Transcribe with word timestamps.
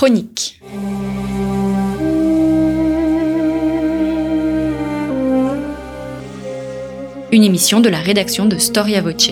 chronique. 0.00 0.58
Une 7.30 7.44
émission 7.44 7.80
de 7.80 7.90
la 7.90 7.98
rédaction 7.98 8.46
de 8.46 8.56
Storia 8.56 9.02
Voce. 9.02 9.30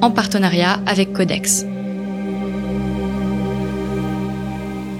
En 0.00 0.10
partenariat 0.10 0.80
avec 0.86 1.12
Codex. 1.12 1.66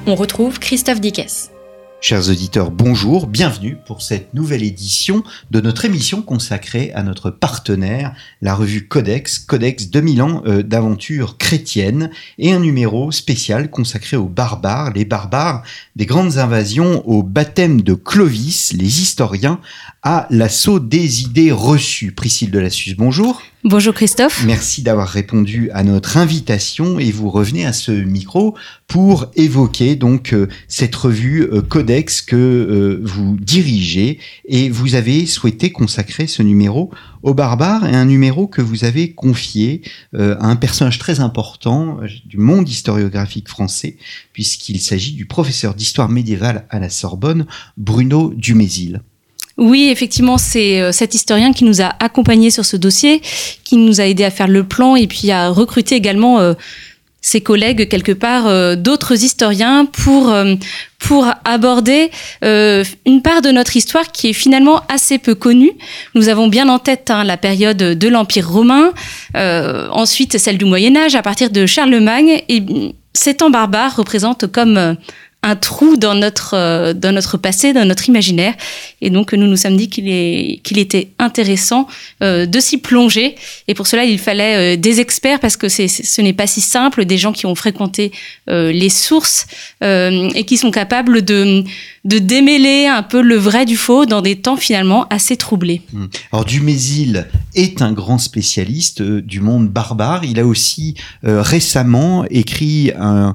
On 0.06 0.14
retrouve 0.14 0.58
Christophe 0.58 1.00
Dickès. 1.00 1.53
Chers 2.00 2.28
auditeurs, 2.28 2.70
bonjour, 2.70 3.26
bienvenue 3.26 3.78
pour 3.86 4.02
cette 4.02 4.34
nouvelle 4.34 4.62
édition 4.62 5.22
de 5.50 5.60
notre 5.60 5.86
émission 5.86 6.20
consacrée 6.20 6.92
à 6.92 7.02
notre 7.02 7.30
partenaire, 7.30 8.14
la 8.42 8.54
revue 8.54 8.86
Codex, 8.86 9.38
Codex 9.38 9.88
2000 9.88 10.22
ans 10.22 10.42
euh, 10.46 10.62
d'aventure 10.62 11.38
chrétienne, 11.38 12.10
et 12.38 12.52
un 12.52 12.60
numéro 12.60 13.10
spécial 13.10 13.70
consacré 13.70 14.18
aux 14.18 14.28
barbares, 14.28 14.92
les 14.92 15.06
barbares 15.06 15.62
des 15.96 16.04
grandes 16.04 16.36
invasions, 16.36 17.02
au 17.08 17.22
baptême 17.22 17.80
de 17.80 17.94
Clovis, 17.94 18.74
les 18.74 19.00
historiens, 19.00 19.60
à 20.02 20.26
l'assaut 20.28 20.80
des 20.80 21.22
idées 21.22 21.52
reçues. 21.52 22.12
Priscille 22.12 22.50
de 22.50 22.58
la 22.58 22.70
Suisse, 22.70 22.96
bonjour. 22.96 23.42
Bonjour 23.66 23.94
Christophe. 23.94 24.44
Merci 24.44 24.82
d'avoir 24.82 25.08
répondu 25.08 25.70
à 25.72 25.84
notre 25.84 26.18
invitation 26.18 26.98
et 26.98 27.10
vous 27.10 27.30
revenez 27.30 27.64
à 27.64 27.72
ce 27.72 27.92
micro 27.92 28.54
pour 28.86 29.30
évoquer 29.36 29.96
donc 29.96 30.34
euh, 30.34 30.48
cette 30.68 30.94
revue 30.94 31.48
euh, 31.50 31.62
Codex 31.62 32.20
que 32.20 32.36
euh, 32.36 33.00
vous 33.02 33.38
dirigez 33.40 34.18
et 34.46 34.68
vous 34.68 34.96
avez 34.96 35.24
souhaité 35.24 35.72
consacrer 35.72 36.26
ce 36.26 36.42
numéro 36.42 36.90
aux 37.22 37.32
barbares 37.32 37.86
et 37.86 37.96
un 37.96 38.04
numéro 38.04 38.46
que 38.46 38.60
vous 38.60 38.84
avez 38.84 39.14
confié 39.14 39.80
à 40.12 40.46
un 40.46 40.56
personnage 40.56 40.98
très 40.98 41.20
important 41.20 42.00
du 42.26 42.36
monde 42.36 42.68
historiographique 42.68 43.48
français 43.48 43.96
puisqu'il 44.34 44.78
s'agit 44.78 45.12
du 45.12 45.24
professeur 45.24 45.74
d'histoire 45.74 46.10
médiévale 46.10 46.66
à 46.68 46.78
la 46.78 46.90
Sorbonne 46.90 47.46
Bruno 47.78 48.34
Dumézil. 48.36 49.00
Oui, 49.56 49.88
effectivement, 49.90 50.36
c'est 50.36 50.80
euh, 50.80 50.90
cet 50.90 51.14
historien 51.14 51.52
qui 51.52 51.64
nous 51.64 51.80
a 51.80 51.94
accompagnés 52.00 52.50
sur 52.50 52.64
ce 52.64 52.76
dossier, 52.76 53.22
qui 53.62 53.76
nous 53.76 54.00
a 54.00 54.06
aidé 54.06 54.24
à 54.24 54.30
faire 54.30 54.48
le 54.48 54.64
plan 54.64 54.96
et 54.96 55.06
puis 55.06 55.30
à 55.30 55.48
recruter 55.48 55.94
également 55.94 56.40
euh, 56.40 56.54
ses 57.20 57.40
collègues 57.40 57.88
quelque 57.88 58.12
part 58.12 58.48
euh, 58.48 58.74
d'autres 58.74 59.22
historiens 59.22 59.86
pour 59.86 60.34
pour 60.98 61.26
aborder 61.44 62.10
une 62.42 63.20
part 63.22 63.42
de 63.42 63.50
notre 63.50 63.76
histoire 63.76 64.10
qui 64.10 64.30
est 64.30 64.32
finalement 64.32 64.80
assez 64.88 65.18
peu 65.18 65.34
connue. 65.34 65.72
Nous 66.14 66.30
avons 66.30 66.48
bien 66.48 66.66
en 66.70 66.78
tête 66.78 67.10
hein, 67.10 67.24
la 67.24 67.36
période 67.36 67.76
de 67.76 68.08
l'Empire 68.08 68.48
romain, 68.48 68.92
ensuite 69.34 70.38
celle 70.38 70.56
du 70.56 70.64
Moyen 70.64 70.96
Âge 70.96 71.14
à 71.14 71.20
partir 71.20 71.50
de 71.50 71.66
Charlemagne 71.66 72.42
et 72.48 72.62
ces 73.12 73.34
temps 73.34 73.50
barbares 73.50 73.96
représentent 73.96 74.50
comme 74.50 74.96
un 75.44 75.56
trou 75.56 75.96
dans 75.96 76.14
notre 76.14 76.54
euh, 76.54 76.94
dans 76.94 77.12
notre 77.12 77.36
passé, 77.36 77.72
dans 77.74 77.84
notre 77.84 78.08
imaginaire. 78.08 78.54
Et 79.02 79.10
donc 79.10 79.34
nous 79.34 79.46
nous 79.46 79.56
sommes 79.56 79.76
dit 79.76 79.88
qu'il 79.90 80.60
qu'il 80.62 80.78
était 80.78 81.10
intéressant 81.18 81.86
euh, 82.22 82.46
de 82.46 82.60
s'y 82.60 82.78
plonger. 82.78 83.36
Et 83.68 83.74
pour 83.74 83.86
cela, 83.86 84.04
il 84.04 84.18
fallait 84.18 84.74
euh, 84.74 84.76
des 84.76 85.00
experts 85.00 85.40
parce 85.40 85.56
que 85.58 85.68
c'est 85.68 85.86
ce 85.86 86.22
n'est 86.22 86.32
pas 86.32 86.46
si 86.46 86.62
simple, 86.62 87.04
des 87.04 87.18
gens 87.18 87.32
qui 87.32 87.46
ont 87.46 87.54
fréquenté 87.54 88.10
les 88.46 88.88
sources 88.88 89.46
et 89.82 90.44
qui 90.46 90.56
sont 90.56 90.70
capables 90.70 91.22
de 91.22 91.62
de 92.04 92.18
démêler 92.18 92.86
un 92.86 93.02
peu 93.02 93.20
le 93.20 93.36
vrai 93.36 93.66
du 93.66 93.76
faux 93.76 94.06
dans 94.06 94.22
des 94.22 94.36
temps 94.36 94.56
finalement 94.56 95.06
assez 95.08 95.36
troublés. 95.36 95.82
Mmh. 95.92 96.04
Alors 96.32 96.44
Dumézil 96.44 97.26
est 97.54 97.82
un 97.82 97.92
grand 97.92 98.18
spécialiste 98.18 99.02
du 99.02 99.40
monde 99.40 99.68
barbare. 99.68 100.24
Il 100.24 100.40
a 100.40 100.46
aussi 100.46 100.94
récemment 101.22 102.24
écrit 102.30 102.92
un 102.98 103.34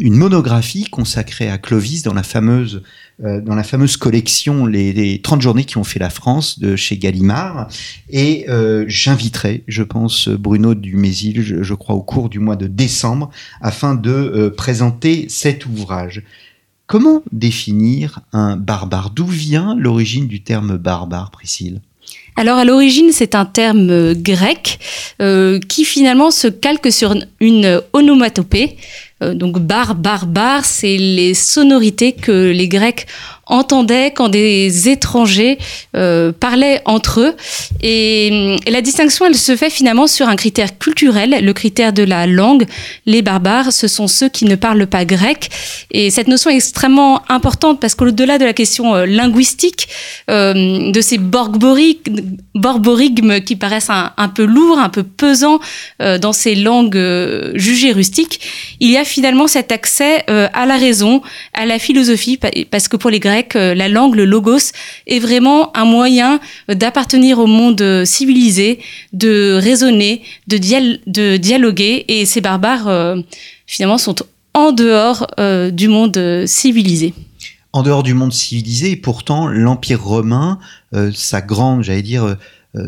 une 0.00 0.16
monographie 0.16 0.84
consacrée 0.84 1.48
à 1.48 1.58
Clovis 1.58 2.02
dans 2.02 2.14
la 2.14 2.22
fameuse 2.22 2.82
euh, 3.24 3.40
dans 3.40 3.54
la 3.54 3.62
fameuse 3.62 3.96
collection 3.96 4.66
les, 4.66 4.92
les, 4.92 5.20
30 5.20 5.42
journées 5.42 5.64
qui 5.64 5.76
ont 5.76 5.84
fait 5.84 6.00
la 6.00 6.10
France 6.10 6.58
de 6.58 6.74
chez 6.74 6.96
Gallimard. 6.96 7.68
Et 8.08 8.46
euh, 8.48 8.84
j'inviterai 8.88 9.62
je 9.68 9.82
pense 9.82 10.28
Bruno 10.28 10.74
Dumézil 10.74 11.42
je, 11.42 11.62
je, 11.62 11.74
crois 11.74 11.94
au 11.94 12.02
cours 12.02 12.28
du 12.28 12.40
mois 12.40 12.56
de 12.56 12.66
décembre 12.66 13.30
afin 13.60 13.94
de 13.94 14.10
euh, 14.10 14.50
présenter 14.50 15.26
cet 15.28 15.66
ouvrage. 15.66 16.22
Comment 16.86 17.22
définir 17.30 18.20
un 18.32 18.56
barbare? 18.56 19.10
D'où 19.10 19.26
vient 19.26 19.76
l'origine 19.78 20.26
du 20.26 20.42
terme 20.42 20.76
barbare 20.76 21.30
Priscille? 21.30 21.80
Alors 22.34 22.58
à 22.58 22.64
l'origine, 22.64 23.10
c'est 23.12 23.34
un 23.34 23.44
terme 23.44 24.14
grec 24.14 24.78
qui 25.68 25.84
finalement 25.84 26.30
se 26.30 26.48
calque 26.48 26.90
sur 26.90 27.14
une 27.40 27.80
onomatopée 27.92 28.76
donc 29.34 29.58
bar, 29.58 29.94
bar, 29.94 30.26
bar, 30.26 30.64
c'est 30.64 30.96
les 30.96 31.34
sonorités 31.34 32.12
que 32.12 32.50
les 32.50 32.68
Grecs 32.68 33.06
entendaient 33.46 34.12
quand 34.12 34.28
des 34.28 34.88
étrangers 34.88 35.58
euh, 35.96 36.32
parlaient 36.32 36.80
entre 36.84 37.20
eux. 37.20 37.34
Et, 37.82 38.56
la 38.68 38.80
distinction, 38.80 39.26
elle 39.26 39.36
se 39.36 39.56
fait 39.56 39.70
finalement 39.70 40.06
sur 40.06 40.28
un 40.28 40.36
critère 40.36 40.78
culturel, 40.78 41.38
le 41.42 41.52
critère 41.52 41.92
de 41.92 42.02
la 42.02 42.26
langue. 42.26 42.66
Les 43.06 43.22
barbares, 43.22 43.72
ce 43.72 43.88
sont 43.88 44.06
ceux 44.06 44.28
qui 44.28 44.44
ne 44.44 44.54
parlent 44.54 44.86
pas 44.86 45.04
grec. 45.04 45.50
Et 45.90 46.10
cette 46.10 46.28
notion 46.28 46.50
est 46.50 46.56
extrêmement 46.56 47.22
importante 47.28 47.80
parce 47.80 47.94
qu'au-delà 47.94 48.38
de 48.38 48.44
la 48.44 48.52
question 48.52 48.94
euh, 48.94 49.06
linguistique, 49.06 49.88
euh, 50.30 50.92
de 50.92 51.00
ces 51.00 51.18
borborigmes 51.18 53.40
qui 53.40 53.56
paraissent 53.56 53.90
un, 53.90 54.12
un, 54.16 54.28
peu 54.28 54.44
lourds, 54.44 54.78
un 54.78 54.88
peu 54.88 55.02
pesants 55.02 55.60
dans 55.98 56.32
ces 56.32 56.54
langues 56.54 56.98
jugées 57.54 57.92
rustiques, 57.92 58.40
il 58.80 58.90
y 58.90 58.96
a 58.96 59.04
finalement 59.04 59.46
cet 59.46 59.72
accès 59.72 60.24
à 60.26 60.66
la 60.66 60.76
raison, 60.76 61.22
à 61.54 61.66
la 61.66 61.78
philosophie, 61.78 62.38
parce 62.70 62.88
que 62.88 62.96
pour 62.96 63.10
les 63.10 63.20
Grecs, 63.20 63.31
euh, 63.56 63.74
la 63.74 63.88
langue, 63.88 64.14
le 64.14 64.24
logos, 64.24 64.72
est 65.06 65.18
vraiment 65.18 65.76
un 65.76 65.84
moyen 65.84 66.40
d'appartenir 66.68 67.38
au 67.38 67.46
monde 67.46 68.04
civilisé, 68.04 68.80
de 69.12 69.58
raisonner, 69.60 70.22
de, 70.46 71.36
dialoguer. 71.36 72.04
Et 72.08 72.26
ces 72.26 72.40
barbares, 72.40 72.88
euh, 72.88 73.16
finalement, 73.66 73.98
sont 73.98 74.16
en 74.54 74.72
dehors 74.72 75.26
euh, 75.40 75.70
du 75.70 75.88
monde 75.88 76.44
civilisé 76.46 77.14
en 77.74 77.82
dehors 77.82 78.02
du 78.02 78.12
monde 78.12 78.34
civilisé, 78.34 78.90
et 78.90 78.96
pourtant 78.96 79.48
l'Empire 79.48 80.04
romain, 80.04 80.58
sa 81.14 81.40
grande, 81.40 81.82
j'allais 81.82 82.02
dire, 82.02 82.36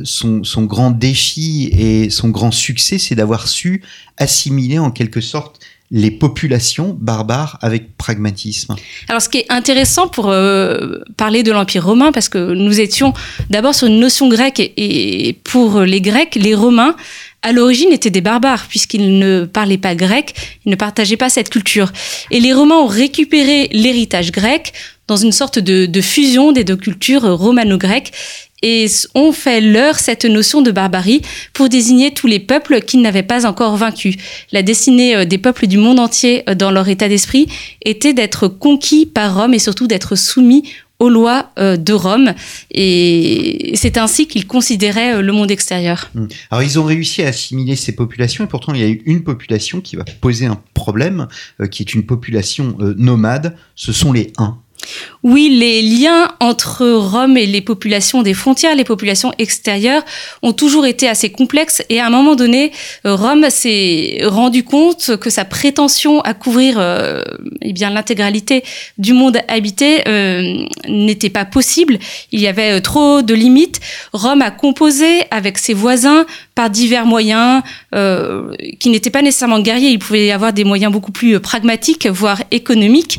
son, 0.03 0.43
grand 0.65 0.91
défi 0.91 1.71
et 1.73 2.11
son 2.11 2.29
grand 2.29 2.51
succès, 2.51 2.99
c'est 2.99 3.15
d'avoir 3.15 3.49
su 3.49 3.83
assimiler 4.19 4.79
en 4.79 4.91
quelque 4.91 5.23
sorte 5.23 5.59
les 5.95 6.11
populations 6.11 6.97
barbares 7.01 7.57
avec 7.63 7.97
pragmatisme. 7.97 8.75
Alors 9.09 9.23
ce 9.23 9.29
qui 9.29 9.39
est 9.39 9.47
intéressant 9.49 10.09
pour 10.09 10.29
euh, 10.29 10.99
parler 11.17 11.45
de 11.45 11.53
l'Empire 11.53 11.87
romain, 11.87 12.11
parce 12.11 12.29
que 12.29 12.53
nous 12.53 12.81
étions 12.81 13.15
d'abord 13.49 13.77
sur 13.77 13.87
une 13.87 14.01
notion 14.01 14.29
grecque 14.29 14.59
et, 14.59 15.39
pour 15.45 15.83
les 15.83 16.01
Grecs, 16.01 16.35
les 16.35 16.57
Romains 16.57 16.97
à 17.43 17.53
l'origine 17.53 17.93
étaient 17.93 18.11
des 18.11 18.23
barbares 18.23 18.67
puisqu'ils 18.69 19.21
ne 19.21 19.45
parlaient 19.45 19.79
pas 19.79 19.95
grec, 19.95 20.35
ils 20.67 20.71
ne 20.71 20.77
partageaient 20.77 21.17
pas 21.17 21.29
cette 21.29 21.49
culture. 21.49 21.93
Et 22.33 22.41
les 22.41 22.53
Romains 22.53 22.79
ont 22.79 22.89
récupéré 22.89 23.69
l'héritage 23.71 24.33
grec 24.33 24.73
dans 25.07 25.17
une 25.17 25.33
sorte 25.33 25.59
de, 25.59 26.01
fusion 26.01 26.53
des 26.53 26.65
deux 26.65 26.77
cultures 26.77 27.23
romano-grecques 27.23 28.13
et 28.65 28.87
ont 29.15 29.33
fait 29.33 29.61
leur 29.61 29.99
cette 29.99 30.25
notion 30.25 30.63
de 30.63 30.71
barbarie 30.71 31.21
pour 31.53 31.69
désigner 31.69 32.13
tous 32.15 32.27
les 32.27 32.41
peuples 32.41 32.81
qu'ils 32.81 33.03
n'avaient 33.03 33.23
pas 33.23 33.47
encore 33.47 33.77
vaincus. 33.77 34.17
La 34.53 34.63
destinée 34.63 35.15
euh, 35.15 35.25
des 35.27 35.39
peuples 35.39 35.67
du 35.67 35.77
monde 35.77 36.01
entier 36.01 36.43
euh, 36.49 36.55
dans 36.55 36.71
leur 36.71 36.89
état 36.89 37.09
d'esprit 37.09 37.47
était 37.85 38.15
d'être 38.15 38.49
conquis 38.49 39.05
par 39.05 39.37
Rome 39.37 39.53
et 39.53 39.59
surtout 39.59 39.87
d'être 39.87 40.17
soumis 40.17 40.65
aux 40.99 41.11
lois 41.11 41.51
euh, 41.59 41.77
de 41.77 41.93
Rome. 41.93 42.33
Et 42.71 43.73
c'est 43.75 43.99
ainsi 43.99 44.27
qu'ils 44.27 44.47
considéraient 44.47 45.21
le 45.21 45.33
monde 45.33 45.51
extérieur. 45.51 46.11
Mmh. 46.15 46.27
Alors 46.51 46.63
ils 46.63 46.79
ont 46.79 46.85
réussi 46.85 47.23
à 47.23 47.29
assimiler 47.29 47.77
ces 47.77 47.95
populations 47.95 48.45
et 48.45 48.49
pourtant 48.49 48.73
il 48.73 48.81
y 48.81 48.85
a 48.85 48.89
eu 48.89 49.03
une 49.05 49.25
population 49.25 49.83
qui 49.83 49.97
va 49.97 50.05
poser 50.23 50.47
un 50.47 50.59
problème, 50.73 51.29
qui 51.71 51.83
est 51.83 51.93
une 51.93 52.07
population 52.07 52.79
nomade, 52.97 53.57
ce 53.75 53.93
sont 53.93 54.13
les 54.13 54.33
Huns. 54.39 54.64
Oui, 55.23 55.49
les 55.49 55.83
liens 55.83 56.31
entre 56.41 56.87
Rome 56.87 57.37
et 57.37 57.47
les 57.47 57.61
populations 57.61 58.23
des 58.23 58.35
frontières, 58.35 58.75
les 58.75 58.85
populations 58.85 59.33
extérieures, 59.39 60.03
ont 60.43 60.53
toujours 60.53 60.87
été 60.87 61.09
assez 61.09 61.31
complexes. 61.31 61.83
Et 61.89 62.01
à 62.01 62.07
un 62.07 62.11
moment 62.11 62.35
donné, 62.35 62.73
euh, 63.07 63.15
Rome 63.15 63.49
s'est 63.51 64.19
rendu 64.25 64.65
compte 64.65 65.17
que 65.17 65.31
sa 65.31 65.45
prétention 65.45 66.21
à 66.21 66.35
couvrir 66.35 66.77
euh, 66.79 67.23
eh 67.63 67.73
bien 67.73 67.91
l'intégralité 67.91 68.65
du 68.99 69.13
monde 69.13 69.39
habité 69.49 70.07
euh, 70.09 70.65
n'était 70.89 71.31
pas 71.31 71.45
possible. 71.45 71.99
Il 72.33 72.41
y 72.41 72.47
avait 72.47 72.79
euh, 72.79 72.81
trop 72.81 73.23
de 73.23 73.35
limites. 73.35 73.81
Rome 74.13 74.43
a 74.43 74.51
composé 74.51 75.23
avec 75.31 75.59
ses 75.59 75.75
voisins 75.75 76.27
par 76.55 76.71
divers 76.71 77.07
moyens 77.07 77.63
qui 78.81 78.91
n'étaient 78.91 79.11
pas 79.11 79.23
nécessairement 79.23 79.61
guerriers. 79.61 79.91
Il 79.91 79.99
pouvait 79.99 80.27
y 80.27 80.31
avoir 80.31 80.53
des 80.53 80.65
moyens 80.65 80.93
beaucoup 80.93 81.13
plus 81.13 81.41
pragmatiques, 81.41 82.07
voire 82.07 82.43
économiques. 82.51 83.19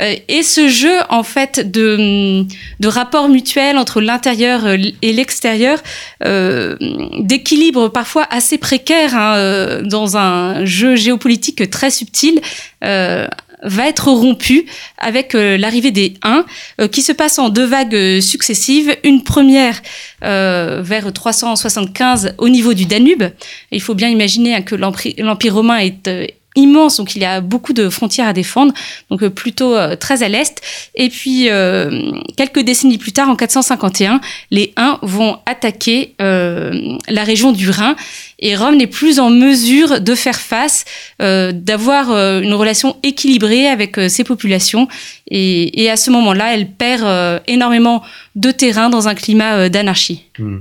Et 0.00 0.42
ce 0.42 0.68
jeu, 0.68 0.96
en 1.08 1.22
fait, 1.22 1.70
de, 1.70 2.44
de 2.78 2.88
rapport 2.88 3.28
mutuel 3.28 3.78
entre 3.78 4.00
l'intérieur 4.00 4.66
et 4.66 5.12
l'extérieur, 5.12 5.80
d'équilibre 6.20 7.88
parfois 7.88 8.26
assez 8.30 8.58
précaire 8.58 9.16
hein, 9.16 9.82
dans 9.82 10.16
un 10.16 10.64
jeu 10.64 10.94
géopolitique 10.94 11.68
très 11.70 11.90
subtil, 11.90 12.40
va 13.62 13.88
être 13.88 14.08
rompu 14.08 14.66
avec 14.98 15.34
euh, 15.34 15.56
l'arrivée 15.56 15.90
des 15.90 16.14
Huns, 16.22 16.44
euh, 16.80 16.88
qui 16.88 17.02
se 17.02 17.12
passe 17.12 17.38
en 17.38 17.48
deux 17.48 17.64
vagues 17.64 17.94
euh, 17.94 18.20
successives. 18.20 18.96
Une 19.04 19.22
première 19.22 19.80
vers 20.20 21.12
375 21.12 22.34
au 22.38 22.48
niveau 22.48 22.74
du 22.74 22.86
Danube. 22.86 23.22
Il 23.70 23.80
faut 23.80 23.94
bien 23.94 24.08
imaginer 24.08 24.56
hein, 24.56 24.62
que 24.62 24.74
l'Empire 24.74 25.54
romain 25.54 25.78
est 25.78 26.37
immense, 26.56 26.96
donc 26.96 27.14
il 27.14 27.22
y 27.22 27.24
a 27.24 27.40
beaucoup 27.40 27.72
de 27.72 27.88
frontières 27.88 28.26
à 28.26 28.32
défendre, 28.32 28.72
donc 29.10 29.26
plutôt 29.28 29.76
très 29.96 30.22
à 30.22 30.28
l'est. 30.28 30.60
Et 30.94 31.08
puis 31.08 31.48
quelques 32.36 32.60
décennies 32.60 32.98
plus 32.98 33.12
tard, 33.12 33.28
en 33.28 33.36
451, 33.36 34.20
les 34.50 34.72
Huns 34.76 34.98
vont 35.02 35.38
attaquer 35.46 36.14
la 36.18 37.24
région 37.24 37.52
du 37.52 37.70
Rhin 37.70 37.94
et 38.40 38.54
Rome 38.54 38.76
n'est 38.76 38.86
plus 38.86 39.18
en 39.18 39.30
mesure 39.30 40.00
de 40.00 40.14
faire 40.14 40.38
face, 40.38 40.84
euh, 41.20 41.52
d'avoir 41.52 42.10
euh, 42.10 42.40
une 42.40 42.54
relation 42.54 42.96
équilibrée 43.02 43.66
avec 43.66 43.98
euh, 43.98 44.08
ses 44.08 44.22
populations. 44.24 44.86
Et, 45.28 45.82
et 45.82 45.90
à 45.90 45.96
ce 45.96 46.10
moment-là, 46.10 46.54
elle 46.54 46.70
perd 46.70 47.42
énormément 47.46 48.02
de 48.36 48.50
terrain 48.50 48.90
dans 48.90 49.08
un 49.08 49.14
climat 49.14 49.68
d'anarchie. 49.68 50.24
Hmm. 50.38 50.58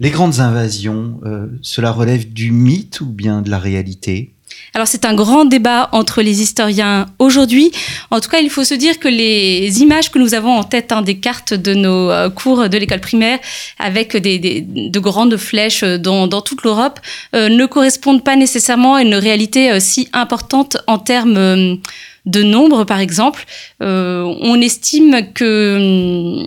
Les 0.00 0.10
grandes 0.10 0.40
invasions, 0.40 1.20
cela 1.60 1.90
relève 1.90 2.32
du 2.32 2.52
mythe 2.52 3.00
ou 3.00 3.06
bien 3.06 3.42
de 3.42 3.50
la 3.50 3.58
réalité? 3.58 4.30
Alors 4.74 4.86
c'est 4.86 5.04
un 5.04 5.14
grand 5.14 5.44
débat 5.44 5.88
entre 5.92 6.22
les 6.22 6.42
historiens 6.42 7.06
aujourd'hui. 7.18 7.72
En 8.10 8.20
tout 8.20 8.28
cas, 8.28 8.38
il 8.38 8.50
faut 8.50 8.64
se 8.64 8.74
dire 8.74 8.98
que 8.98 9.08
les 9.08 9.80
images 9.80 10.10
que 10.10 10.18
nous 10.18 10.34
avons 10.34 10.54
en 10.54 10.64
tête 10.64 10.92
hein, 10.92 11.02
des 11.02 11.18
cartes 11.18 11.54
de 11.54 11.74
nos 11.74 12.10
euh, 12.10 12.30
cours 12.30 12.68
de 12.68 12.78
l'école 12.78 13.00
primaire 13.00 13.38
avec 13.78 14.16
des, 14.16 14.38
de 14.38 14.98
grandes 15.00 15.36
flèches 15.36 15.84
dans, 15.84 16.28
toute 16.42 16.62
l'Europe 16.62 17.00
euh, 17.34 17.48
ne 17.48 17.66
correspondent 17.66 18.22
pas 18.22 18.36
nécessairement 18.36 18.96
à 18.96 19.02
une 19.02 19.14
réalité 19.14 19.70
euh, 19.70 19.80
si 19.80 20.08
importante 20.12 20.76
en 20.86 20.98
termes 20.98 21.78
de 22.26 22.42
nombre, 22.42 22.84
par 22.84 23.00
exemple. 23.00 23.46
on 23.80 24.60
estime 24.60 25.32
que 25.32 26.46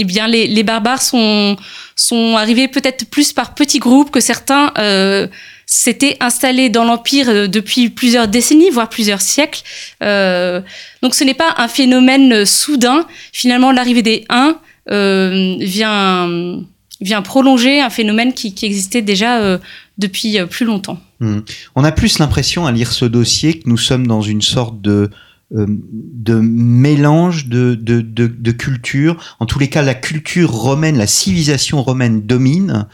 eh 0.00 0.04
bien, 0.04 0.26
les, 0.28 0.62
barbares 0.62 1.02
sont, 1.02 1.56
sont 1.96 2.36
arrivés 2.36 2.68
peut-être 2.68 3.10
plus 3.10 3.32
par 3.32 3.54
petits 3.54 3.78
groupes 3.78 4.10
que 4.10 4.20
certains 4.20 4.72
s'était 5.70 6.16
installé 6.20 6.70
dans 6.70 6.82
l'Empire 6.82 7.28
euh, 7.28 7.46
depuis 7.46 7.90
plusieurs 7.90 8.26
décennies, 8.26 8.70
voire 8.70 8.88
plusieurs 8.88 9.20
siècles. 9.20 9.60
Euh, 10.02 10.62
donc 11.02 11.14
ce 11.14 11.22
n'est 11.24 11.34
pas 11.34 11.54
un 11.58 11.68
phénomène 11.68 12.32
euh, 12.32 12.44
soudain. 12.46 13.06
Finalement, 13.34 13.70
l'arrivée 13.70 14.02
des 14.02 14.24
Huns 14.30 14.56
vient, 14.90 16.62
vient 17.02 17.20
prolonger 17.20 17.82
un 17.82 17.90
phénomène 17.90 18.32
qui, 18.32 18.54
existait 18.62 19.02
déjà 19.02 19.60
depuis 19.98 20.38
plus 20.48 20.64
longtemps. 20.64 20.98
Hmm. 21.20 21.40
On 21.76 21.84
a 21.84 21.92
plus 21.92 22.18
l'impression 22.18 22.64
à 22.64 22.72
lire 22.72 22.92
ce 22.92 23.04
dossier 23.04 23.58
que 23.58 23.68
nous 23.68 23.76
sommes 23.76 24.06
dans 24.06 24.22
une 24.22 24.40
sorte 24.40 24.80
de 24.80 25.10
de 25.50 26.34
mélange 26.34 27.46
de, 27.46 27.74
de, 27.74 28.00
de, 28.02 28.52
culture. 28.52 29.16
En 29.40 29.46
tous 29.46 29.58
les 29.58 29.68
cas, 29.68 29.80
la 29.80 29.94
culture 29.94 30.50
romaine, 30.50 30.98
la 30.98 31.06
civilisation 31.06 31.82
romaine 31.82 32.20
domine 32.20 32.86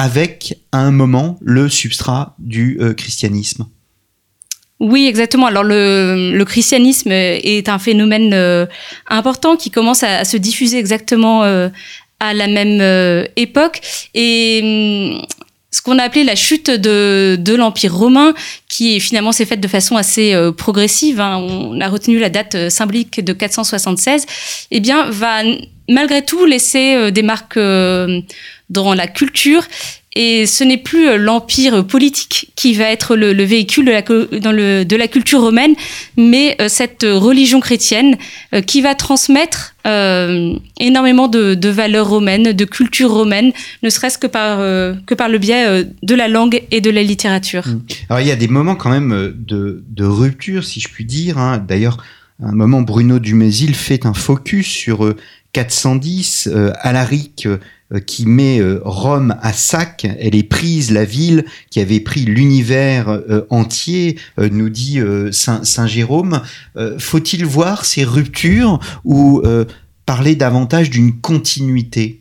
avec 0.00 0.58
à 0.72 0.78
un 0.78 0.92
moment 0.92 1.38
le 1.42 1.68
substrat 1.68 2.34
du 2.38 2.78
euh, 2.80 2.94
christianisme. 2.94 3.66
Oui, 4.78 5.06
exactement. 5.06 5.44
Alors 5.46 5.62
le, 5.62 6.42
christianisme 6.44 7.12
est 7.12 7.68
un 7.68 7.78
phénomène 7.78 8.32
euh, 8.32 8.64
important 9.08 9.56
qui 9.56 9.70
commence 9.70 10.02
à, 10.02 10.24
se 10.24 10.38
diffuser 10.38 10.78
exactement 10.78 11.44
euh, 11.44 11.68
à 12.18 12.32
la 12.32 12.46
même 12.46 13.26
époque. 13.36 13.82
Et 14.14 14.60
hum, 14.62 15.26
ce 15.70 15.82
qu'on 15.82 15.98
a 15.98 16.02
appelé 16.02 16.24
la 16.24 16.34
chute 16.34 16.70
de, 16.70 17.54
l'Empire 17.54 17.94
romain, 17.94 18.34
qui 18.68 18.98
finalement 19.00 19.32
s'est 19.32 19.46
faite 19.46 19.60
de 19.60 19.68
façon 19.68 19.96
assez 19.96 20.36
progressive, 20.56 21.20
hein. 21.20 21.36
on 21.36 21.80
a 21.80 21.88
retenu 21.88 22.18
la 22.18 22.28
date 22.28 22.68
symbolique 22.70 23.24
de 23.24 23.32
476, 23.32 24.26
eh 24.70 24.80
bien, 24.80 25.08
va 25.10 25.42
malgré 25.88 26.24
tout 26.24 26.44
laisser 26.44 27.12
des 27.12 27.22
marques 27.22 27.58
dans 27.58 28.94
la 28.94 29.06
culture. 29.06 29.62
Et 30.16 30.46
ce 30.46 30.64
n'est 30.64 30.76
plus 30.76 31.08
euh, 31.08 31.16
l'empire 31.16 31.86
politique 31.86 32.50
qui 32.56 32.74
va 32.74 32.86
être 32.86 33.14
le, 33.14 33.32
véhicule 33.44 33.86
de 33.86 34.96
la, 34.96 35.08
culture 35.08 35.40
romaine, 35.40 35.74
mais 36.16 36.56
euh, 36.60 36.68
cette 36.68 37.04
religion 37.04 37.60
chrétienne 37.60 38.16
euh, 38.52 38.60
qui 38.60 38.80
va 38.82 38.94
transmettre 38.96 39.76
énormément 40.78 41.26
de, 41.28 41.68
valeurs 41.68 42.08
romaines, 42.08 42.52
de 42.52 42.64
culture 42.64 43.10
romaine, 43.10 43.52
ne 43.82 43.88
serait-ce 43.88 44.18
que 44.18 44.26
par, 44.26 44.58
le 44.58 45.38
biais 45.38 45.86
de 46.02 46.14
la 46.14 46.28
langue 46.28 46.62
et 46.70 46.82
de 46.82 46.90
la 46.90 47.02
littérature. 47.02 47.66
Mmh. 47.66 47.82
Alors 48.10 48.20
il 48.20 48.26
y 48.26 48.30
a 48.30 48.36
des 48.36 48.48
moments 48.48 48.74
quand 48.74 48.90
même 48.90 49.32
de, 49.34 50.04
rupture, 50.04 50.64
si 50.64 50.80
je 50.80 50.88
puis 50.88 51.06
dire. 51.06 51.38
Hein. 51.38 51.64
D'ailleurs, 51.66 51.96
un 52.42 52.52
moment, 52.52 52.82
Bruno 52.82 53.18
Dumézil 53.18 53.74
fait 53.74 54.04
un 54.04 54.12
focus 54.12 54.66
sur 54.66 55.14
410, 55.52 56.50
Alaric 56.82 57.48
qui 57.98 58.26
met 58.26 58.60
euh, 58.60 58.80
Rome 58.84 59.36
à 59.42 59.52
sac. 59.52 60.06
Elle 60.18 60.36
est 60.36 60.44
prise, 60.44 60.90
la 60.92 61.04
ville 61.04 61.44
qui 61.70 61.80
avait 61.80 62.00
pris 62.00 62.20
l'univers 62.20 63.08
euh, 63.08 63.46
entier, 63.50 64.18
nous 64.38 64.68
dit 64.68 65.00
Saint, 65.32 65.64
Saint 65.64 65.86
Jérôme. 65.86 66.42
Faut-il 66.98 67.44
voir 67.44 67.84
ces 67.84 68.04
ruptures 68.04 68.78
ou 69.04 69.42
parler 70.06 70.36
davantage 70.36 70.90
d'une 70.90 71.20
continuité? 71.20 72.19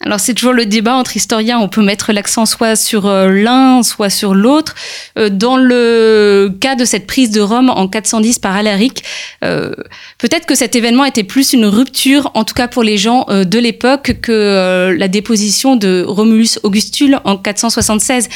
Alors 0.00 0.20
c'est 0.20 0.34
toujours 0.34 0.52
le 0.52 0.66
débat 0.66 0.94
entre 0.96 1.16
historiens, 1.16 1.58
on 1.58 1.68
peut 1.68 1.82
mettre 1.82 2.12
l'accent 2.12 2.44
soit 2.46 2.76
sur 2.76 3.06
euh, 3.06 3.30
l'un, 3.30 3.82
soit 3.82 4.10
sur 4.10 4.34
l'autre. 4.34 4.74
Euh, 5.18 5.30
dans 5.30 5.56
le 5.56 6.52
cas 6.60 6.74
de 6.74 6.84
cette 6.84 7.06
prise 7.06 7.30
de 7.30 7.40
Rome 7.40 7.70
en 7.70 7.88
410 7.88 8.38
par 8.38 8.54
Alaric, 8.54 9.02
euh, 9.44 9.72
peut-être 10.18 10.46
que 10.46 10.54
cet 10.54 10.76
événement 10.76 11.04
était 11.04 11.22
plus 11.22 11.54
une 11.54 11.64
rupture, 11.64 12.30
en 12.34 12.44
tout 12.44 12.54
cas 12.54 12.68
pour 12.68 12.82
les 12.82 12.98
gens 12.98 13.26
de 13.28 13.58
l'époque, 13.58 14.16
que 14.20 14.94
la 14.96 15.08
déposition 15.08 15.76
de 15.76 16.04
Romulus 16.06 16.58
Augustule 16.62 17.20
en 17.24 17.36
476 17.36 18.28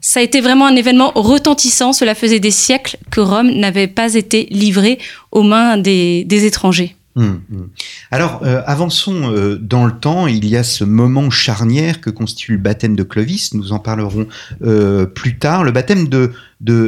ça 0.00 0.20
a 0.20 0.22
été 0.22 0.40
vraiment 0.40 0.66
un 0.66 0.76
événement 0.76 1.10
retentissant. 1.16 1.92
Cela 1.92 2.14
faisait 2.14 2.38
des 2.38 2.52
siècles 2.52 2.96
que 3.10 3.20
Rome 3.20 3.50
n'avait 3.50 3.88
pas 3.88 4.14
été 4.14 4.46
livrée 4.50 5.00
aux 5.32 5.42
mains 5.42 5.76
des 5.76 6.44
étrangers. 6.46 6.94
Hum, 7.18 7.40
hum. 7.50 7.70
Alors, 8.12 8.42
euh, 8.44 8.62
avançons 8.64 9.32
euh, 9.32 9.58
dans 9.60 9.86
le 9.86 9.92
temps. 9.92 10.28
Il 10.28 10.46
y 10.46 10.56
a 10.56 10.62
ce 10.62 10.84
moment 10.84 11.30
charnière 11.30 12.00
que 12.00 12.10
constitue 12.10 12.52
le 12.52 12.58
baptême 12.58 12.94
de 12.94 13.02
Clovis. 13.02 13.54
Nous 13.54 13.72
en 13.72 13.80
parlerons 13.80 14.28
euh, 14.62 15.04
plus 15.04 15.36
tard. 15.36 15.64
Le 15.64 15.72
baptême 15.72 16.06
de, 16.06 16.32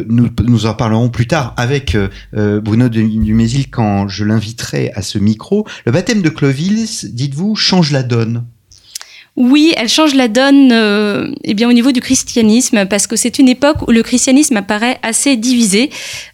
nous 0.08 0.66
en 0.66 0.74
parlerons 0.74 1.08
plus 1.08 1.26
tard 1.26 1.52
avec 1.56 1.96
Bruno 2.32 2.88
Dumézil 2.88 3.70
quand 3.70 4.06
je 4.06 4.24
l'inviterai 4.24 4.92
à 4.94 5.02
ce 5.02 5.18
micro. 5.18 5.66
Le 5.84 5.90
baptême 5.90 6.22
de 6.22 6.28
Clovis, 6.28 7.06
dites-vous, 7.06 7.56
change 7.56 7.90
la 7.90 8.04
donne. 8.04 8.44
Oui, 9.40 9.72
elle 9.74 9.88
change 9.88 10.14
la 10.14 10.28
donne 10.28 10.68
euh, 10.70 11.26
eh 11.44 11.54
bien, 11.54 11.66
au 11.66 11.72
niveau 11.72 11.92
du 11.92 12.02
christianisme, 12.02 12.84
parce 12.84 13.06
que 13.06 13.16
c'est 13.16 13.38
une 13.38 13.48
époque 13.48 13.88
où 13.88 13.90
le 13.90 14.02
christianisme 14.02 14.58
apparaît 14.58 14.98
assez 15.02 15.36
divisé. 15.36 15.88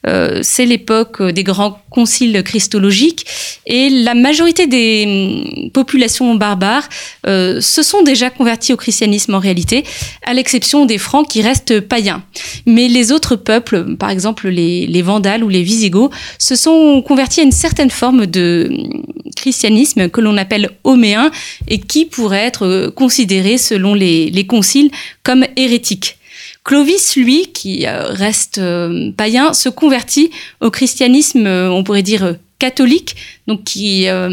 Euh, 0.09 0.41
c'est 0.43 0.67
l'époque 0.67 1.23
des 1.23 1.45
grands 1.45 1.79
conciles 1.89 2.43
christologiques, 2.43 3.25
et 3.65 3.91
la 3.91 4.15
majorité 4.15 4.67
des 4.67 5.05
hum, 5.07 5.71
populations 5.71 6.35
barbares 6.35 6.89
euh, 7.29 7.61
se 7.61 7.85
sont 7.85 8.03
déjà 8.03 8.29
converties 8.29 8.73
au 8.73 8.77
christianisme 8.77 9.35
en 9.35 9.39
réalité, 9.39 9.85
à 10.25 10.35
l'exception 10.35 10.85
des 10.85 10.99
Francs 10.99 11.29
qui 11.29 11.43
restent 11.43 11.79
païens. 11.79 12.25
Mais 12.67 12.89
les 12.89 13.13
autres 13.13 13.37
peuples, 13.37 13.95
par 13.95 14.11
exemple 14.11 14.49
les, 14.49 14.89
les 14.89 15.03
Vandales 15.03 15.45
ou 15.45 15.49
les 15.49 15.63
Visigoths, 15.63 16.11
se 16.41 16.57
sont 16.57 17.03
convertis 17.03 17.39
à 17.39 17.45
une 17.45 17.53
certaine 17.53 17.91
forme 17.91 18.27
de 18.27 18.67
hum, 18.69 19.03
christianisme 19.37 20.09
que 20.09 20.21
l'on 20.21 20.37
appelle 20.37 20.71
homéen 20.83 21.31
et 21.69 21.79
qui 21.79 22.05
pourrait 22.05 22.47
être 22.47 22.93
considéré, 22.97 23.59
selon 23.59 23.95
les, 23.95 24.31
les 24.31 24.47
conciles, 24.47 24.91
comme 25.23 25.45
hérétique. 25.55 26.19
Clovis, 26.67 27.15
lui, 27.15 27.53
qui 27.53 27.87
euh, 27.87 28.09
reste 28.09 28.59
euh, 28.59 29.13
païen, 29.17 29.55
se 29.55 29.69
convertit 29.69 30.33
au 30.61 30.73
christianisme, 30.73 31.47
euh, 31.47 31.71
on 31.71 31.85
pourrait 31.85 32.03
dire 32.03 32.35
catholique, 32.59 33.17
donc 33.47 33.65
qui 33.65 34.09
euh, 34.09 34.29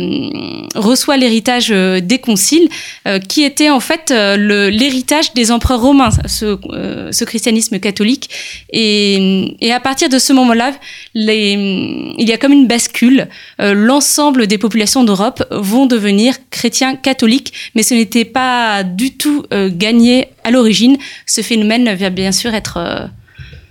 reçoit 0.75 1.17
l'héritage 1.17 1.69
euh, 1.71 1.99
des 1.99 2.19
conciles, 2.19 2.69
euh, 3.07 3.19
qui 3.19 3.43
était 3.43 3.69
en 3.69 3.79
fait 3.79 4.11
l'héritage 4.11 5.33
des 5.33 5.51
empereurs 5.51 5.81
romains, 5.81 6.09
ce, 6.27 7.23
christianisme 7.25 7.79
catholique. 7.79 8.29
Et, 8.71 9.55
et, 9.59 9.71
à 9.73 9.79
partir 9.79 10.09
de 10.09 10.19
ce 10.19 10.31
moment-là, 10.33 10.73
il 11.15 12.13
y 12.17 12.31
a 12.31 12.37
comme 12.37 12.53
une 12.53 12.67
bascule. 12.67 13.27
L'ensemble 13.59 14.47
des 14.47 14.57
populations 14.57 15.03
d'Europe 15.03 15.43
vont 15.51 15.85
devenir 15.85 16.35
chrétiens 16.49 16.95
catholiques, 16.95 17.53
mais 17.75 17.83
ce 17.83 17.93
n'était 17.93 18.25
pas 18.25 18.83
du 18.83 19.15
tout 19.17 19.43
gagné 19.51 20.27
à 20.43 20.51
l'origine. 20.51 20.97
Ce 21.25 21.41
phénomène 21.41 21.93
vient 21.93 22.11
bien 22.11 22.31
sûr 22.31 22.53
être 22.53 23.09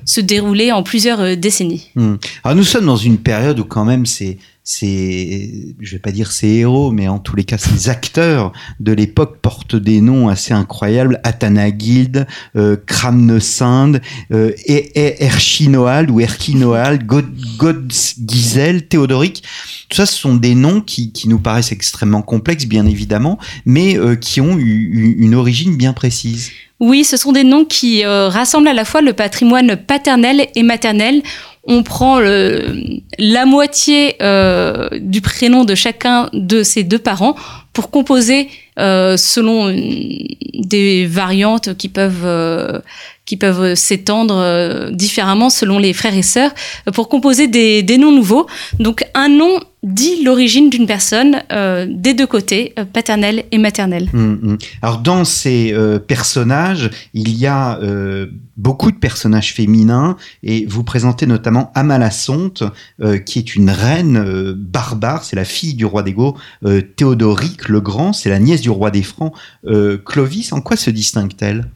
se 0.05 0.21
dérouler 0.21 0.73
en 0.73 0.83
plusieurs 0.83 1.37
décennies. 1.37 1.91
Hmm. 1.95 2.17
Alors 2.45 2.57
nous 2.57 2.65
sommes 2.65 2.87
dans 2.87 2.97
une 2.97 3.19
période 3.19 3.59
où 3.61 3.65
quand 3.65 3.85
même 3.85 4.07
c'est 4.07 4.39
ces, 4.65 5.75
je 5.81 5.93
vais 5.93 5.99
pas 5.99 6.13
dire 6.13 6.31
ces 6.31 6.49
héros, 6.49 6.93
mais 6.93 7.09
en 7.09 7.19
tous 7.19 7.35
les 7.35 7.45
cas 7.45 7.59
ces 7.59 7.89
acteurs 7.89 8.53
de 8.79 8.93
l'époque 8.93 9.39
portent 9.41 9.77
des 9.77 10.01
noms 10.01 10.29
assez 10.29 10.55
incroyables 10.55 11.21
Athanagild, 11.25 12.27
euh, 12.57 12.77
Cramnesinde, 12.87 14.01
euh, 14.33 14.53
Erchinoald 14.95 16.11
ou 16.11 16.21
Erchinoald, 16.21 17.05
God, 17.05 17.27
Godsgizel, 17.57 18.87
Théodoric. 18.87 19.43
Tout 19.89 19.97
ça, 19.97 20.07
ce 20.07 20.15
sont 20.15 20.37
des 20.37 20.55
noms 20.55 20.81
qui, 20.81 21.13
qui 21.13 21.29
nous 21.29 21.39
paraissent 21.39 21.73
extrêmement 21.73 22.23
complexes, 22.23 22.67
bien 22.67 22.87
évidemment, 22.87 23.39
mais 23.67 23.99
euh, 23.99 24.15
qui 24.15 24.41
ont 24.41 24.59
eu 24.59 25.17
une 25.19 25.35
origine 25.35 25.77
bien 25.77 25.93
précise. 25.93 26.51
Oui, 26.83 27.05
ce 27.05 27.17
sont 27.17 27.31
des 27.31 27.45
noms 27.45 27.65
qui 27.65 28.05
euh, 28.05 28.29
rassemblent 28.29 28.67
à 28.67 28.75
la 28.75 28.85
fois 28.85 29.03
le 29.03 29.13
patrimoine 29.13 29.77
paternel 29.77 30.49
et 30.57 30.65
maternel 30.65 31.23
on 31.65 31.83
prend 31.83 32.21
la 32.21 33.47
moitié 33.47 34.17
euh, 34.21 34.89
du 35.01 35.21
prénom 35.21 35.65
de 35.65 35.75
chacun 35.75 36.29
de 36.33 36.63
ses 36.63 36.83
deux 36.83 36.99
parents 36.99 37.37
pour 37.73 37.91
composer 37.91 38.49
euh, 38.79 39.17
selon 39.17 39.73
des 39.73 41.07
variantes 41.07 41.77
qui 41.77 41.89
peuvent 41.89 42.25
euh, 42.25 42.81
qui 43.25 43.37
peuvent 43.37 43.77
s'étendre 43.77 44.91
différemment 44.91 45.49
selon 45.51 45.79
les 45.79 45.93
frères 45.93 46.17
et 46.17 46.23
sœurs 46.23 46.53
pour 46.93 47.09
composer 47.09 47.47
des, 47.47 47.85
des 47.85 47.97
noms 47.97 48.11
nouveaux. 48.11 48.47
Donc 48.81 49.05
un 49.15 49.29
nom 49.29 49.61
dit 49.83 50.23
l'origine 50.23 50.71
d'une 50.71 50.87
personne 50.87 51.43
euh, 51.51 51.87
des 51.89 52.15
deux 52.15 52.27
côtés, 52.27 52.73
euh, 52.79 52.85
paternel 52.85 53.45
et 53.51 53.59
maternel. 53.59 54.09
Hum, 54.15 54.39
hum. 54.43 54.59
Alors 54.81 54.99
dans 54.99 55.25
ces 55.25 55.73
euh, 55.73 55.99
personnages, 55.99 56.91
il 57.15 57.37
y 57.37 57.47
a 57.47 57.81
beaucoup 58.57 58.91
de 58.91 58.97
personnages 58.97 59.53
féminins 59.55 60.17
et 60.43 60.67
vous 60.67 60.85
présentez 60.85 61.27
notamment 61.27 61.73
Amalasonte, 61.75 62.63
qui 63.27 63.39
est 63.39 63.55
une 63.57 63.71
reine 63.71 64.53
barbare, 64.53 65.25
c'est 65.25 65.37
la 65.37 65.45
fille 65.45 65.75
du 65.75 65.85
roi 65.85 66.03
des 66.03 66.13
Goths, 66.13 66.37
Théodoric 66.97 67.69
le 67.69 67.81
Grand, 67.81 68.13
c'est 68.13 68.31
la 68.31 68.39
nièce 68.39 68.61
du 68.61 68.71
roi 68.71 68.91
des 68.91 69.03
Francs, 69.03 69.33
Clovis. 70.05 70.53
En 70.53 70.61
quoi 70.61 70.77
se 70.77 70.91
distingue-t-elle? 70.91 71.69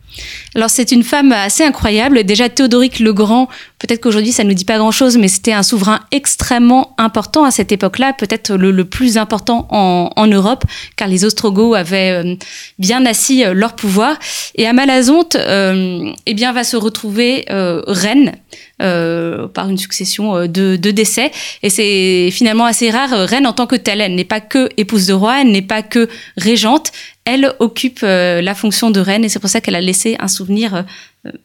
Alors 0.54 0.70
c'est 0.70 0.92
une 0.92 1.02
femme 1.02 1.32
assez 1.32 1.64
incroyable. 1.64 2.24
Déjà 2.24 2.48
Théodoric 2.48 2.98
le 3.00 3.12
Grand, 3.12 3.48
peut-être 3.78 4.00
qu'aujourd'hui 4.00 4.32
ça 4.32 4.44
ne 4.44 4.48
nous 4.48 4.54
dit 4.54 4.64
pas 4.64 4.78
grand-chose, 4.78 5.16
mais 5.18 5.28
c'était 5.28 5.52
un 5.52 5.62
souverain 5.62 6.00
extrêmement 6.10 6.94
important 6.98 7.44
à 7.44 7.50
cette 7.50 7.72
époque-là, 7.72 8.12
peut-être 8.12 8.54
le, 8.54 8.84
plus 8.84 9.18
important 9.18 9.66
en, 9.70 10.26
Europe, 10.26 10.64
car 10.96 11.08
les 11.08 11.24
Ostrogoths 11.24 11.76
avaient 11.76 12.10
euh, 12.10 12.34
bien 12.78 13.04
assis 13.06 13.44
euh, 13.44 13.54
leur 13.54 13.74
pouvoir. 13.74 14.18
Et 14.54 14.66
Amalazonte, 14.66 15.36
euh, 15.36 16.10
eh 16.26 16.34
bien, 16.34 16.52
va 16.52 16.64
se 16.64 16.76
retrouver 16.76 17.44
reine. 17.48 18.32
Par 18.78 19.68
une 19.68 19.78
succession 19.78 20.46
de, 20.46 20.76
de 20.76 20.90
décès. 20.90 21.30
Et 21.62 21.70
c'est 21.70 22.30
finalement 22.30 22.64
assez 22.66 22.90
rare, 22.90 23.10
reine 23.10 23.46
en 23.46 23.52
tant 23.52 23.66
que 23.66 23.76
telle. 23.76 24.00
Elle 24.00 24.14
n'est 24.14 24.24
pas 24.24 24.40
que 24.40 24.68
épouse 24.76 25.06
de 25.06 25.14
roi, 25.14 25.40
elle 25.40 25.50
n'est 25.50 25.62
pas 25.62 25.82
que 25.82 26.08
régente, 26.36 26.92
elle 27.26 27.52
occupe 27.58 28.00
euh, 28.02 28.40
la 28.40 28.54
fonction 28.54 28.90
de 28.90 29.00
reine 29.00 29.24
et 29.24 29.28
c'est 29.28 29.40
pour 29.40 29.50
ça 29.50 29.60
qu'elle 29.60 29.74
a 29.74 29.80
laissé 29.80 30.16
un 30.20 30.28
souvenir 30.28 30.74
euh, 30.74 30.82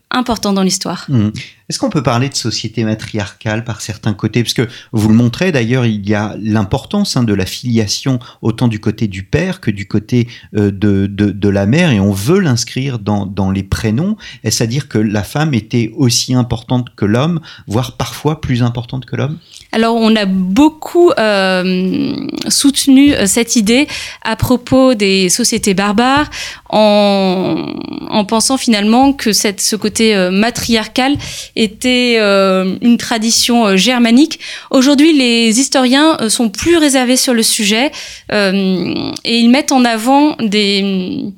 important 0.09 0.53
dans 0.53 0.63
l'histoire. 0.63 1.05
Mmh. 1.09 1.29
Est-ce 1.71 1.79
qu'on 1.79 1.89
peut 1.89 2.03
parler 2.03 2.27
de 2.27 2.35
société 2.35 2.83
matriarcale 2.83 3.63
par 3.63 3.79
certains 3.79 4.13
côtés? 4.13 4.43
Parce 4.43 4.53
que 4.53 4.67
vous 4.91 5.07
le 5.07 5.13
montrez 5.15 5.53
d'ailleurs, 5.53 5.85
il 5.85 6.07
y 6.07 6.13
a 6.13 6.35
l'importance 6.41 7.15
hein, 7.15 7.23
de 7.23 7.33
la 7.33 7.45
filiation 7.45 8.19
autant 8.41 8.67
du 8.67 8.81
côté 8.81 9.07
du 9.07 9.23
père 9.23 9.61
que 9.61 9.71
du 9.71 9.88
côté 9.88 10.27
euh, 10.53 10.69
de, 10.69 11.07
de, 11.07 11.50
la 11.50 11.65
mère, 11.65 11.91
et 11.91 12.01
on 12.01 12.11
veut 12.11 12.39
l'inscrire 12.39 13.00
dans, 13.00 13.25
dans 13.25 13.51
les 13.51 13.63
prénoms. 13.63 14.17
Est-ce 14.43 14.61
à 14.61 14.67
dire 14.67 14.89
que 14.89 14.97
la 14.97 15.23
femme 15.23 15.53
était 15.53 15.93
aussi 15.95 16.33
importante 16.33 16.89
que 16.97 17.05
l'homme, 17.05 17.39
voire 17.67 17.95
parfois 17.95 18.41
plus 18.41 18.63
importante 18.63 19.05
que 19.05 19.15
l'homme? 19.15 19.38
Alors 19.71 19.95
on 19.95 20.13
a 20.17 20.25
beaucoup 20.25 21.11
euh, 21.11 22.27
soutenu 22.50 23.13
euh, 23.13 23.27
cette 23.27 23.55
idée 23.55 23.88
à 24.23 24.35
propos 24.35 24.93
des 24.93 25.29
sociétés 25.29 25.73
barbares 25.73 26.29
en, 26.71 27.67
en 28.09 28.25
pensant 28.25 28.57
finalement 28.57 29.13
que 29.13 29.33
cette, 29.33 29.61
ce 29.61 29.75
côté 29.75 30.15
matriarcal 30.31 31.17
était 31.55 32.17
euh, 32.19 32.75
une 32.81 32.97
tradition 32.97 33.65
euh, 33.65 33.77
germanique. 33.77 34.39
Aujourd'hui, 34.69 35.13
les 35.13 35.59
historiens 35.59 36.17
euh, 36.21 36.29
sont 36.29 36.49
plus 36.49 36.77
réservés 36.77 37.17
sur 37.17 37.33
le 37.33 37.43
sujet 37.43 37.91
et 38.31 39.39
ils 39.39 39.49
mettent 39.49 39.71
en 39.71 39.85
avant 39.85 40.35
des 40.39 41.31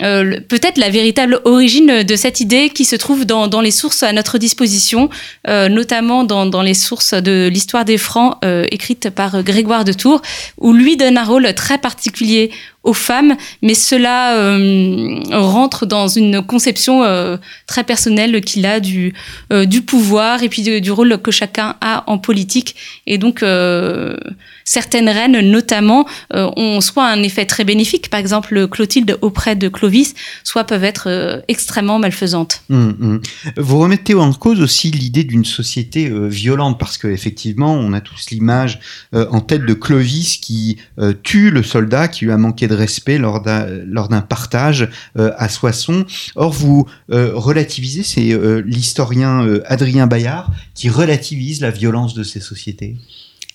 euh, 0.00 0.38
peut-être 0.48 0.78
la 0.78 0.90
véritable 0.90 1.40
origine 1.44 2.04
de 2.04 2.16
cette 2.16 2.40
idée 2.40 2.70
qui 2.70 2.84
se 2.84 2.94
trouve 2.94 3.24
dans, 3.24 3.48
dans 3.48 3.60
les 3.60 3.72
sources 3.72 4.04
à 4.04 4.12
notre 4.12 4.38
disposition, 4.38 5.10
euh, 5.48 5.68
notamment 5.68 6.22
dans, 6.22 6.46
dans, 6.46 6.62
les 6.62 6.74
sources 6.74 7.14
de 7.14 7.48
l'histoire 7.52 7.84
des 7.84 7.98
Francs 7.98 8.36
euh, 8.44 8.64
écrites 8.70 9.10
par 9.10 9.42
Grégoire 9.42 9.84
de 9.84 9.92
Tours, 9.92 10.22
où 10.58 10.72
lui 10.72 10.96
donne 10.96 11.18
un 11.18 11.24
rôle 11.24 11.52
très 11.54 11.78
particulier 11.78 12.50
aux 12.88 12.94
femmes, 12.94 13.36
mais 13.60 13.74
cela 13.74 14.38
euh, 14.38 15.20
rentre 15.30 15.84
dans 15.84 16.08
une 16.08 16.40
conception 16.40 17.04
euh, 17.04 17.36
très 17.66 17.84
personnelle 17.84 18.40
qu'il 18.40 18.64
a 18.64 18.80
du, 18.80 19.12
euh, 19.52 19.66
pouvoir 19.86 20.42
et 20.42 20.48
puis 20.48 20.62
du, 20.80 20.90
rôle 20.90 21.18
que 21.18 21.30
chacun 21.30 21.76
a 21.82 22.04
en 22.06 22.16
politique. 22.16 22.74
Et 23.06 23.18
donc, 23.18 23.44
certaines 24.64 25.08
reines, 25.08 25.40
notamment, 25.40 26.06
ont 26.32 26.80
soit 26.80 27.06
un 27.06 27.22
effet 27.22 27.46
très 27.46 27.64
bénéfique, 27.64 28.10
par 28.10 28.20
exemple 28.20 28.66
Clotilde 28.68 29.18
auprès 29.22 29.54
de 29.54 29.68
Clovis, 29.68 30.14
soit 30.44 30.64
peuvent 30.64 30.84
être 30.84 31.42
extrêmement 31.48 31.98
malfaisantes. 31.98 32.62
Hum, 32.70 32.96
hum. 33.00 33.20
Vous 33.56 33.78
remettez 33.78 34.14
en 34.14 34.32
cause 34.32 34.60
aussi 34.60 34.90
l'idée 34.90 35.24
d'une 35.24 35.44
société 35.44 36.10
violente, 36.28 36.78
parce 36.78 36.98
qu'effectivement, 36.98 37.74
on 37.74 37.92
a 37.92 38.00
tous 38.00 38.30
l'image 38.30 38.80
en 39.12 39.40
tête 39.40 39.64
de 39.64 39.74
Clovis 39.74 40.38
qui 40.38 40.78
tue 41.22 41.50
le 41.50 41.62
soldat 41.62 42.08
qui 42.08 42.24
lui 42.24 42.32
a 42.32 42.36
manqué 42.36 42.66
de 42.66 42.77
respect 42.78 43.18
lors 43.18 43.40
d'un 43.42 44.20
partage 44.20 44.88
euh, 45.18 45.32
à 45.36 45.48
Soissons. 45.48 46.04
Or, 46.36 46.52
vous 46.52 46.86
euh, 47.12 47.32
relativisez, 47.34 48.02
c'est 48.02 48.32
euh, 48.32 48.62
l'historien 48.64 49.46
Adrien 49.66 50.06
Bayard 50.06 50.50
qui 50.74 50.88
relativise 50.88 51.60
la 51.60 51.70
violence 51.70 52.14
de 52.14 52.22
ces 52.22 52.40
sociétés. 52.40 52.96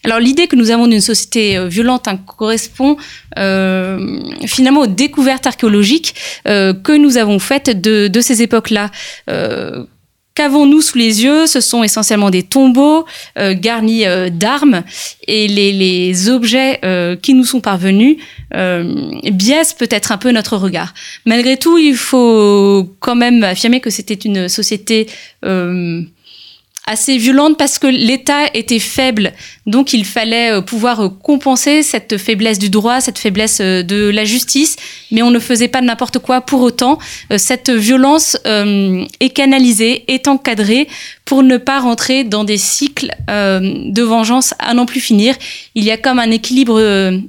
Alors 0.06 0.20
l'idée 0.20 0.48
que 0.48 0.58
nous 0.58 0.70
avons 0.70 0.88
d'une 0.88 1.00
société 1.00 1.66
violente 1.70 2.10
hein, 2.10 2.18
correspond 2.18 2.98
finalement 3.36 4.82
aux 4.82 4.88
découvertes 4.88 5.48
archéologiques 5.48 6.14
que 6.44 6.98
nous 6.98 7.16
avons 7.16 7.40
faites 7.40 7.70
de, 7.82 8.10
de 8.10 8.22
ces 8.22 8.42
époques-là. 8.42 8.92
Qu'avons-nous 10.36 10.82
sous 10.82 10.98
les 10.98 11.24
yeux? 11.24 11.46
Ce 11.46 11.62
sont 11.62 11.84
essentiellement 11.84 12.32
des 12.32 12.42
tombeaux 12.42 13.06
euh, 13.38 13.54
garnis 13.56 14.08
euh, 14.08 14.32
d'armes 14.32 14.82
et 15.28 15.48
les, 15.48 16.30
objets 16.30 16.80
euh, 16.84 17.16
qui 17.16 17.36
nous 17.36 17.44
sont 17.44 17.62
parvenus 17.62 18.18
biaisent 19.32 19.74
peut-être 19.74 20.12
un 20.12 20.18
peu 20.18 20.32
notre 20.32 20.58
regard. 20.58 20.94
Malgré 21.26 21.58
tout, 21.58 21.78
il 21.78 21.96
faut 21.96 22.96
quand 23.00 23.16
même 23.16 23.44
affirmer 23.44 23.80
que 23.80 23.90
c'était 23.90 24.14
une 24.14 24.48
société 24.48 25.08
assez 26.86 27.18
violente 27.18 27.58
parce 27.58 27.80
que 27.80 27.88
l'État 27.88 28.48
était 28.54 28.80
faible, 28.80 29.32
donc 29.66 29.94
il 29.94 30.06
fallait 30.06 30.52
euh, 30.52 30.62
pouvoir 30.62 31.00
euh, 31.00 31.10
compenser 31.10 31.82
cette 31.82 32.18
faiblesse 32.18 32.60
du 32.60 32.70
droit, 32.70 33.00
cette 33.00 33.18
faiblesse 33.18 33.60
euh, 33.62 33.84
de 33.84 34.10
la 34.10 34.26
justice, 34.26 34.76
mais 35.12 35.22
on 35.22 35.32
ne 35.32 35.40
faisait 35.40 35.70
pas 35.70 35.82
n'importe 35.82 36.20
quoi 36.20 36.42
pour 36.42 36.62
autant. 36.62 36.98
Cette 37.38 37.70
violence 37.70 38.38
est 38.46 39.30
canalisée, 39.30 40.04
est 40.08 40.28
encadrée 40.28 40.88
pour 41.26 41.44
ne 41.44 41.58
pas 41.58 41.80
rentrer 41.80 42.24
dans 42.24 42.44
des 42.44 42.58
cycles 42.58 43.12
de 43.28 44.02
vengeance 44.02 44.54
à 44.60 44.74
n'en 44.74 44.86
plus 44.86 45.00
finir. 45.00 45.36
Il 45.76 45.84
y 45.84 45.92
a 45.92 45.98
comme 45.98 46.20
un 46.20 46.32
équilibre 46.32 46.80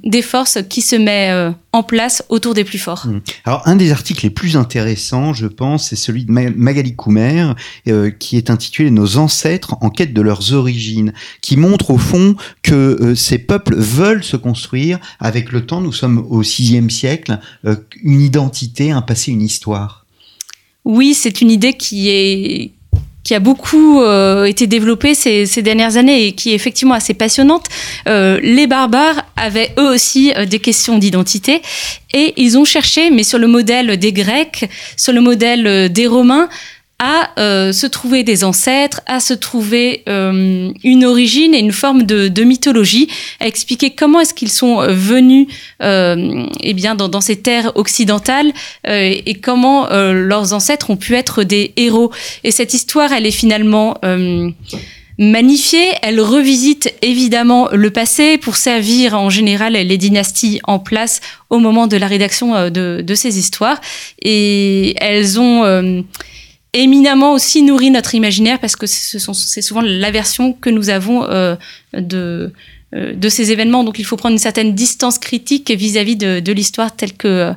des 0.03 0.21
forces 0.21 0.59
qui 0.69 0.81
se 0.81 0.95
met 0.95 1.53
en 1.75 1.83
place 1.83 2.23
autour 2.29 2.53
des 2.53 2.63
plus 2.63 2.77
forts. 2.77 3.05
Mmh. 3.05 3.21
Alors, 3.43 3.61
un 3.67 3.75
des 3.75 3.91
articles 3.91 4.25
les 4.25 4.29
plus 4.29 4.55
intéressants, 4.55 5.33
je 5.33 5.45
pense, 5.45 5.89
c'est 5.89 5.97
celui 5.97 6.23
de 6.23 6.31
Magali 6.31 6.95
Koumer, 6.95 7.51
euh, 7.89 8.11
qui 8.11 8.37
est 8.37 8.49
intitulé 8.49 8.91
Nos 8.91 9.17
ancêtres 9.17 9.75
en 9.81 9.89
quête 9.89 10.13
de 10.13 10.21
leurs 10.21 10.53
origines, 10.53 11.13
qui 11.41 11.57
montre 11.57 11.91
au 11.91 11.97
fond 11.97 12.35
que 12.63 12.73
euh, 12.73 13.15
ces 13.15 13.39
peuples 13.39 13.75
veulent 13.75 14.23
se 14.23 14.37
construire 14.37 14.99
avec 15.19 15.51
le 15.51 15.65
temps. 15.65 15.81
Nous 15.81 15.91
sommes 15.91 16.25
au 16.29 16.39
VIe 16.39 16.89
siècle, 16.89 17.39
euh, 17.65 17.75
une 18.01 18.21
identité, 18.21 18.91
un 18.91 19.01
passé, 19.01 19.31
une 19.31 19.41
histoire. 19.41 20.05
Oui, 20.85 21.13
c'est 21.13 21.41
une 21.41 21.51
idée 21.51 21.73
qui 21.73 22.09
est 22.09 22.71
qui 23.25 23.33
a 23.33 23.39
beaucoup 23.39 24.01
euh, 24.01 24.45
été 24.45 24.67
développée 24.67 25.15
ces, 25.15 25.45
dernières 25.63 25.97
années 25.97 26.27
et 26.27 26.31
qui 26.33 26.51
est 26.51 26.55
effectivement 26.55 26.93
assez 26.93 27.15
passionnante. 27.15 27.65
Euh, 28.07 28.39
les 28.41 28.67
barbares 28.67 29.25
avaient 29.35 29.73
eux 29.79 29.89
aussi 29.89 30.31
euh, 30.37 30.45
des 30.45 30.59
questions 30.59 30.99
d'identité 30.99 31.61
et 32.13 32.33
ils 32.37 32.57
ont 32.57 32.63
cherché, 32.63 33.09
mais 33.09 33.23
sur 33.23 33.39
le 33.39 33.47
modèle 33.47 33.97
des 33.97 34.13
Grecs, 34.13 34.69
sur 34.95 35.11
le 35.11 35.21
modèle 35.21 35.91
des 35.91 36.07
Romains, 36.07 36.47
à 36.99 37.31
euh, 37.39 37.73
se 37.73 37.87
trouver 37.87 38.23
des 38.23 38.45
ancêtres, 38.45 39.01
à 39.05 39.19
se 39.19 39.33
trouver 39.33 40.03
euh, 40.07 40.71
une 40.83 41.03
origine 41.03 41.53
et 41.53 41.59
une 41.59 41.73
forme 41.73 42.03
de, 42.03 42.43
mythologie, 42.43 43.09
à 43.41 43.47
expliquer 43.47 43.91
comment 43.91 44.21
est-ce 44.21 44.33
qu'ils 44.33 44.51
sont 44.51 44.81
venus 44.87 45.47
euh, 45.81 46.45
eh 46.61 46.73
bien, 46.73 46.95
dans, 46.95 47.21
ces 47.21 47.35
terres 47.35 47.73
occidentales 47.75 48.51
euh, 48.87 49.13
et 49.25 49.33
comment 49.35 49.91
euh, 49.91 50.13
leurs 50.13 50.53
ancêtres 50.53 50.89
ont 50.89 50.95
pu 50.95 51.15
être 51.15 51.43
des 51.43 51.73
héros. 51.75 52.11
Et 52.45 52.51
cette 52.51 52.73
histoire, 52.73 53.11
elle 53.11 53.25
est 53.25 53.31
finalement 53.31 53.97
magnifiée. 55.17 55.87
Elle 56.01 56.21
revisite 56.21 56.93
évidemment 57.01 57.69
le 57.73 57.89
passé 57.89 58.37
pour 58.37 58.55
servir 58.55 59.15
en 59.15 59.29
général 59.29 59.73
les 59.73 59.97
dynasties 59.97 60.61
en 60.63 60.79
place 60.79 61.19
au 61.49 61.59
moment 61.59 61.87
de 61.87 61.97
la 61.97 62.07
rédaction 62.07 62.69
de, 62.69 63.03
de 63.05 63.15
ces 63.15 63.37
histoires. 63.37 63.81
Et 64.21 64.95
elles 65.01 65.39
ont 65.39 66.03
éminemment 66.75 67.33
aussi 67.33 67.61
nourri 67.61 67.89
notre 67.89 68.15
imaginaire 68.15 68.59
parce 68.59 68.75
que 68.75 68.85
c'est 68.85 69.61
souvent 69.61 69.81
la 69.81 70.11
version 70.11 70.53
que 70.53 70.69
nous 70.69 70.89
avons 70.89 71.23
euh, 71.23 71.55
de, 71.93 72.51
euh, 72.93 73.13
de 73.13 73.29
ces 73.29 73.51
événements. 73.51 73.83
Donc 73.83 73.97
il 73.99 74.05
faut 74.05 74.17
prendre 74.17 74.33
une 74.33 74.39
certaine 74.39 74.75
distance 74.75 75.17
critique 75.17 75.71
vis-à-vis 75.71 76.15
de, 76.15 76.39
de 76.39 76.51
l'histoire 76.51 76.95
telle 76.95 77.13
que 77.13 77.27
euh, 77.27 77.53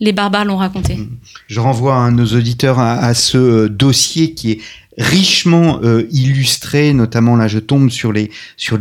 les 0.00 0.12
barbares 0.12 0.44
l'ont 0.44 0.56
racontée. 0.56 0.98
Je 1.46 1.60
renvoie 1.60 2.04
à 2.04 2.10
nos 2.10 2.26
auditeurs 2.26 2.78
à, 2.78 3.12
ce 3.14 3.68
dossier 3.68 4.32
qui 4.34 4.52
est 4.52 4.58
richement 4.98 5.80
euh, 5.82 6.06
illustré, 6.10 6.92
notamment 6.92 7.36
là 7.36 7.48
je 7.48 7.58
tombe 7.58 7.90
sur 7.90 8.12
les 8.12 8.30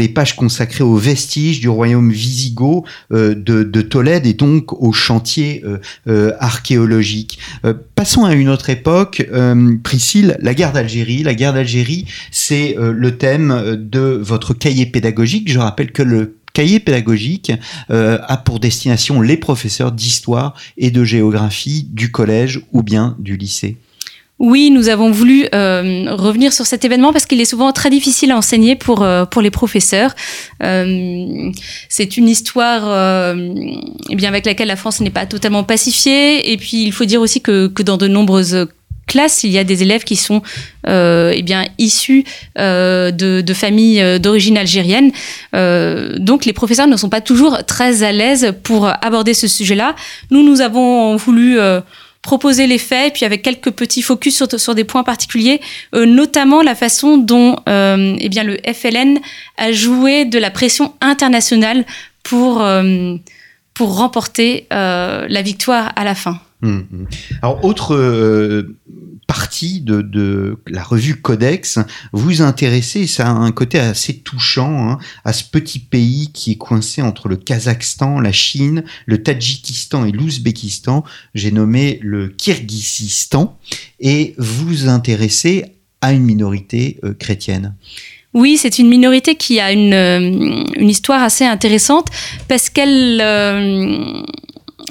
pages 0.09 0.35
consacrées 0.35 0.83
aux 0.83 0.97
vestiges 0.97 1.59
du 1.59 1.69
royaume 1.69 2.09
wisigoth 2.09 2.83
euh, 3.13 3.35
de, 3.35 3.63
de, 3.63 3.81
Tolède 3.81 4.25
et 4.25 4.33
donc 4.33 4.73
aux 4.81 4.91
chantiers 4.91 5.61
euh, 5.65 5.77
euh 6.07 6.33
archéologiques. 6.39 7.39
Euh, 7.63 7.73
passons 7.95 8.25
à 8.25 8.33
une 8.33 8.49
autre 8.49 8.69
époque, 8.69 9.25
euh, 9.31 9.75
Priscille, 9.83 10.37
la 10.41 10.53
guerre 10.53 10.73
d'Algérie. 10.73 11.23
La 11.23 11.35
guerre 11.35 11.53
d'Algérie, 11.53 12.05
c'est 12.31 12.75
le 12.79 13.17
thème 13.17 13.77
de 13.77 14.19
votre 14.21 14.53
cahier 14.53 14.85
pédagogique. 14.85 15.51
Je 15.51 15.59
rappelle 15.59 15.91
que 15.91 16.03
le 16.03 16.38
cahier 16.59 16.81
pédagogique 16.81 17.53
euh, 17.89 18.19
a 18.27 18.35
pour 18.35 18.59
destination 18.59 19.21
les 19.21 19.37
professeurs 19.37 19.93
d'histoire 19.93 20.55
et 20.75 20.91
de 20.91 21.05
géographie 21.05 21.87
du 21.89 22.11
collège 22.11 22.59
ou 22.73 22.83
bien 22.83 23.15
du 23.17 23.37
lycée. 23.37 23.77
Oui, 24.39 24.69
nous 24.69 24.89
avons 24.89 25.09
voulu 25.09 25.45
euh, 25.55 26.13
revenir 26.13 26.51
sur 26.51 26.65
cet 26.65 26.83
événement 26.83 27.13
parce 27.13 27.25
qu'il 27.25 27.39
est 27.39 27.45
souvent 27.45 27.71
très 27.71 27.89
difficile 27.89 28.31
à 28.31 28.37
enseigner 28.37 28.75
pour 28.75 29.03
euh, 29.03 29.23
pour 29.23 29.41
les 29.41 29.51
professeurs. 29.51 30.13
C'est 30.59 32.17
une 32.17 32.27
histoire 32.27 32.83
eh 34.09 34.15
bien 34.15 34.27
avec 34.27 34.45
laquelle 34.45 34.67
la 34.67 34.75
France 34.75 34.99
n'est 34.99 35.09
pas 35.09 35.25
totalement 35.25 35.63
pacifiée 35.63 36.51
et 36.51 36.57
puis 36.57 36.83
il 36.83 36.91
faut 36.91 37.05
dire 37.05 37.21
aussi 37.21 37.39
que 37.39 37.67
que 37.67 37.83
dans 37.83 37.97
de 37.97 38.09
nombreuses 38.09 38.67
il 39.43 39.51
y 39.51 39.57
a 39.57 39.63
des 39.63 39.81
élèves 39.81 40.03
qui 40.03 40.15
sont 40.15 40.41
euh, 40.87 41.33
eh 41.35 41.41
bien 41.41 41.65
issus 41.77 42.23
euh, 42.57 43.11
de, 43.11 43.53
familles 43.53 44.19
d'origine 44.19 44.57
algérienne. 44.57 45.11
Euh, 45.55 46.17
donc 46.19 46.45
les 46.45 46.53
professeurs 46.53 46.87
ne 46.87 46.97
sont 46.97 47.09
pas 47.09 47.21
toujours 47.21 47.63
très 47.65 48.03
à 48.03 48.11
l'aise 48.11 48.53
pour 48.63 48.87
aborder 49.01 49.33
ce 49.33 49.47
sujet-là. 49.47 49.95
Nous, 50.31 50.43
nous 50.43 50.61
avons 50.61 51.15
voulu 51.15 51.59
euh, 51.59 51.81
proposer 52.21 52.67
les 52.67 52.77
faits, 52.77 53.13
puis 53.13 53.25
avec 53.25 53.41
quelques 53.41 53.71
petits 53.71 54.01
focus 54.01 54.43
sur, 54.57 54.75
des 54.75 54.83
points 54.83 55.03
particuliers, 55.03 55.61
euh, 55.95 56.05
notamment 56.05 56.61
la 56.61 56.75
façon 56.75 57.17
dont 57.17 57.55
euh, 57.67 58.15
eh 58.19 58.29
le 58.43 58.57
FLN 58.73 59.19
a 59.57 59.71
joué 59.71 60.25
de 60.25 60.37
la 60.37 60.51
pression 60.51 60.93
internationale 61.01 61.85
pour, 62.23 62.61
euh, 62.61 63.15
pour 63.73 63.97
remporter 63.97 64.67
euh, 64.73 65.25
la 65.29 65.41
victoire 65.41 65.91
à 65.95 66.03
la 66.03 66.15
fin. 66.15 66.39
Mmh. 66.61 67.05
Alors, 67.41 67.63
autre 67.63 67.95
euh, 67.95 68.75
partie 69.27 69.79
de, 69.79 70.57
la 70.67 70.83
revue 70.83 71.15
Codex, 71.15 71.79
vous 72.11 72.41
intéressez, 72.41 73.07
ça 73.07 73.27
a 73.27 73.31
un 73.31 73.51
côté 73.51 73.79
assez 73.79 74.17
touchant, 74.17 74.89
hein, 74.89 74.97
à 75.23 75.31
ce 75.31 75.43
petit 75.43 75.79
pays 75.79 76.31
qui 76.33 76.51
est 76.51 76.57
coincé 76.57 77.01
entre 77.01 77.29
le 77.29 77.37
Kazakhstan, 77.37 78.19
la 78.19 78.31
Chine, 78.31 78.83
le 79.05 79.23
Tadjikistan 79.23 80.05
et 80.05 80.11
l'Ouzbékistan. 80.11 81.03
J'ai 81.33 81.51
nommé 81.51 81.99
le 82.01 82.27
Kirghizistan. 82.27 83.57
Et 83.99 84.35
vous 84.37 84.87
intéressez 84.89 85.65
à 86.01 86.13
une 86.13 86.23
minorité 86.23 86.99
euh, 87.03 87.13
chrétienne. 87.13 87.75
Oui, 88.33 88.57
c'est 88.57 88.79
une 88.79 88.89
minorité 88.89 89.35
qui 89.35 89.59
a 89.59 89.71
une, 89.71 89.93
euh, 89.93 90.63
histoire 90.77 91.23
assez 91.23 91.45
intéressante 91.45 92.07
parce 92.47 92.69
qu'elle 92.69 93.19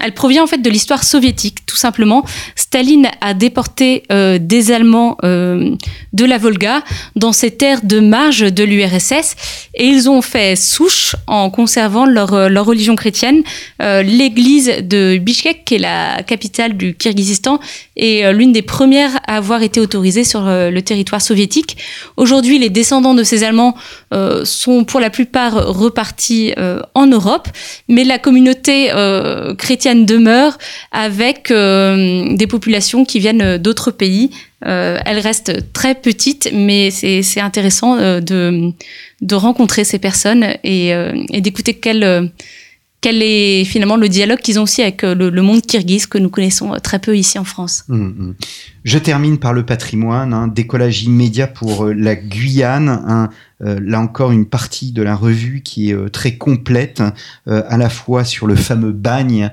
elle 0.00 0.12
provient 0.12 0.44
en 0.44 0.46
fait 0.46 0.58
de 0.58 0.70
l'histoire 0.70 1.04
soviétique, 1.04 1.66
tout 1.66 1.76
simplement. 1.76 2.24
Staline 2.54 3.08
a 3.20 3.34
déporté 3.34 4.02
euh, 4.12 4.38
des 4.40 4.72
Allemands 4.72 5.16
euh, 5.24 5.74
de 6.12 6.24
la 6.24 6.38
Volga 6.38 6.82
dans 7.16 7.32
ces 7.32 7.50
terres 7.50 7.80
de 7.82 8.00
marge 8.00 8.40
de 8.40 8.64
l'URSS 8.64 9.36
et 9.74 9.86
ils 9.86 10.08
ont 10.08 10.22
fait 10.22 10.56
souche 10.56 11.16
en 11.26 11.50
conservant 11.50 12.06
leur, 12.06 12.34
euh, 12.34 12.48
religion 12.58 12.96
chrétienne. 12.96 13.42
L'église 13.78 14.72
de 14.82 15.16
Bishkek, 15.18 15.64
qui 15.64 15.76
est 15.76 15.78
la 15.78 16.24
capitale 16.24 16.76
du 16.76 16.94
Kirghizistan, 16.94 17.60
est 17.96 18.32
l'une 18.32 18.52
des 18.52 18.62
premières 18.62 19.16
à 19.28 19.36
avoir 19.36 19.62
été 19.62 19.78
autorisée 19.78 20.24
sur 20.24 20.42
le 20.44 20.80
territoire 20.80 21.22
soviétique. 21.22 21.76
Aujourd'hui, 22.16 22.58
les 22.58 22.68
descendants 22.68 23.14
de 23.14 23.22
ces 23.22 23.44
Allemands 23.44 23.76
sont 24.42 24.84
pour 24.84 24.98
la 24.98 25.10
plupart 25.10 25.54
repartis 25.54 26.52
en 26.94 27.06
Europe, 27.06 27.48
mais 27.88 28.02
la 28.02 28.18
communauté 28.18 28.90
chrétienne 29.56 29.87
demeure 29.94 30.58
avec 30.92 31.48
des 31.48 32.46
populations 32.48 33.04
qui 33.04 33.18
viennent 33.18 33.58
d'autres 33.58 33.90
pays. 33.90 34.30
elle 34.62 35.18
reste 35.18 35.72
très 35.72 35.94
petite, 35.94 36.50
mais 36.52 36.90
c'est 36.90 37.40
intéressant 37.40 37.96
de, 37.96 38.72
de 39.20 39.34
rencontrer 39.34 39.84
ces 39.84 39.98
personnes 39.98 40.46
et, 40.64 40.92
d'écouter 41.40 41.74
quelle 41.74 42.30
quel 43.00 43.22
est 43.22 43.64
finalement 43.64 43.96
le 43.96 44.08
dialogue 44.08 44.40
qu'ils 44.40 44.58
ont 44.58 44.64
aussi 44.64 44.82
avec 44.82 45.02
le, 45.02 45.30
monde 45.42 45.62
kirghize 45.62 46.06
que 46.06 46.18
nous 46.18 46.30
connaissons 46.30 46.72
très 46.82 46.98
peu 46.98 47.16
ici 47.16 47.38
en 47.38 47.44
France. 47.44 47.84
Mmh, 47.88 48.32
Je 48.88 48.96
termine 48.96 49.36
par 49.36 49.52
le 49.52 49.66
patrimoine, 49.66 50.32
hein, 50.32 50.48
décollage 50.48 51.02
immédiat 51.02 51.46
pour 51.46 51.84
euh, 51.84 51.92
la 51.92 52.16
Guyane, 52.16 52.88
hein, 52.88 53.28
euh, 53.62 53.78
là 53.82 54.00
encore 54.00 54.32
une 54.32 54.46
partie 54.46 54.92
de 54.92 55.02
la 55.02 55.14
revue 55.14 55.60
qui 55.60 55.90
est 55.90 55.92
euh, 55.92 56.08
très 56.08 56.38
complète, 56.38 57.02
à 57.46 57.76
la 57.76 57.90
fois 57.90 58.24
sur 58.24 58.46
le 58.46 58.54
fameux 58.54 58.92
bagne 58.92 59.50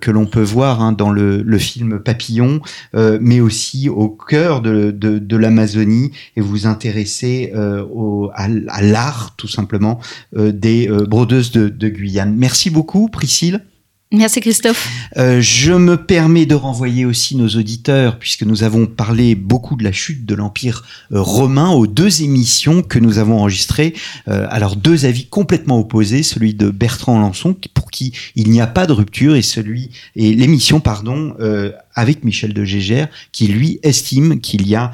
que 0.00 0.10
l'on 0.12 0.26
peut 0.26 0.42
voir 0.42 0.80
hein, 0.80 0.92
dans 0.92 1.10
le, 1.10 1.58
film 1.58 1.98
Papillon, 1.98 2.60
mais 2.94 3.40
aussi 3.40 3.88
au 3.88 4.08
cœur 4.08 4.60
de, 4.60 5.36
l'Amazonie, 5.36 6.12
et 6.36 6.40
vous 6.40 6.66
intéressez 6.66 7.52
au, 7.92 8.30
à, 8.34 8.48
l'art 8.82 9.34
tout 9.36 9.48
simplement 9.48 10.00
des 10.36 10.88
brodeuses 11.08 11.50
de, 11.50 11.68
de 11.68 11.88
Guyane. 11.88 12.34
Merci 12.36 12.70
beaucoup 12.70 13.08
Priscille. 13.08 13.60
Merci 14.12 14.40
Christophe. 14.40 14.88
Euh, 15.16 15.40
je 15.40 15.72
me 15.72 15.96
permets 15.96 16.46
de 16.46 16.54
renvoyer 16.54 17.04
aussi 17.04 17.34
nos 17.34 17.48
auditeurs, 17.48 18.20
puisque 18.20 18.44
nous 18.44 18.62
avons 18.62 18.86
parlé 18.86 19.34
beaucoup 19.34 19.74
de 19.74 19.82
la 19.82 19.90
chute 19.90 20.24
de 20.24 20.36
l'Empire 20.36 20.84
euh, 21.10 21.20
romain, 21.20 21.70
aux 21.70 21.88
deux 21.88 22.22
émissions 22.22 22.82
que 22.82 23.00
nous 23.00 23.18
avons 23.18 23.40
enregistrées. 23.40 23.94
Euh, 24.28 24.46
alors 24.48 24.76
deux 24.76 25.06
avis 25.06 25.26
complètement 25.26 25.80
opposés, 25.80 26.22
celui 26.22 26.54
de 26.54 26.70
Bertrand 26.70 27.18
Lançon, 27.18 27.56
pour 27.74 27.90
qui 27.90 28.12
il 28.36 28.48
n'y 28.48 28.60
a 28.60 28.68
pas 28.68 28.86
de 28.86 28.92
rupture, 28.92 29.34
et 29.34 29.42
celui 29.42 29.90
et 30.14 30.34
l'émission, 30.34 30.78
pardon, 30.78 31.34
avec 31.94 32.24
Michel 32.24 32.52
de 32.52 32.64
Gégère, 32.64 33.08
qui 33.32 33.48
lui 33.48 33.80
estime 33.82 34.40
qu'il 34.40 34.68
y 34.68 34.74
a 34.74 34.92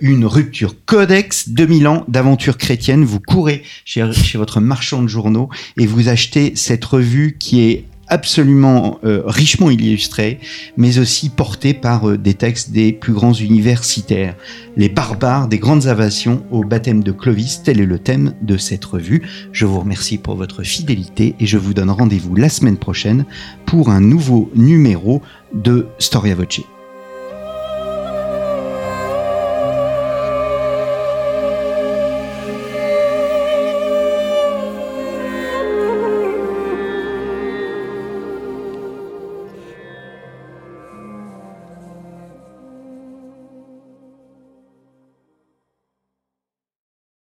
une 0.00 0.24
rupture. 0.24 0.74
Codex 0.86 1.48
2000 1.48 1.88
ans 1.88 2.04
d'aventure 2.08 2.58
chrétienne. 2.58 3.04
Vous 3.04 3.20
courez 3.20 3.62
chez 3.84 4.02
votre 4.34 4.60
marchand 4.60 5.02
de 5.02 5.08
journaux 5.08 5.48
et 5.78 5.86
vous 5.86 6.08
achetez 6.08 6.52
cette 6.54 6.84
revue 6.84 7.36
qui 7.38 7.62
est 7.62 7.84
absolument 8.08 8.98
euh, 9.04 9.22
richement 9.24 9.70
illustré, 9.70 10.40
mais 10.76 10.98
aussi 10.98 11.28
porté 11.28 11.74
par 11.74 12.08
euh, 12.08 12.18
des 12.18 12.34
textes 12.34 12.70
des 12.70 12.92
plus 12.92 13.12
grands 13.12 13.32
universitaires. 13.32 14.36
Les 14.76 14.88
barbares 14.88 15.48
des 15.48 15.58
grandes 15.58 15.86
invasions 15.86 16.44
au 16.50 16.64
baptême 16.64 17.02
de 17.02 17.12
Clovis, 17.12 17.62
tel 17.62 17.80
est 17.80 17.86
le 17.86 17.98
thème 17.98 18.34
de 18.42 18.56
cette 18.56 18.84
revue. 18.84 19.22
Je 19.52 19.66
vous 19.66 19.80
remercie 19.80 20.18
pour 20.18 20.36
votre 20.36 20.62
fidélité 20.62 21.34
et 21.40 21.46
je 21.46 21.58
vous 21.58 21.74
donne 21.74 21.90
rendez-vous 21.90 22.34
la 22.34 22.48
semaine 22.48 22.78
prochaine 22.78 23.24
pour 23.66 23.90
un 23.90 24.00
nouveau 24.00 24.50
numéro 24.54 25.22
de 25.54 25.86
Storia 25.98 26.34
Voce. 26.34 26.81